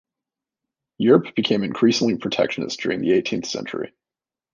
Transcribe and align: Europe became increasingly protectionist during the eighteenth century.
Europe 0.97 1.35
became 1.35 1.61
increasingly 1.63 2.17
protectionist 2.17 2.79
during 2.79 3.01
the 3.01 3.11
eighteenth 3.11 3.45
century. 3.45 3.93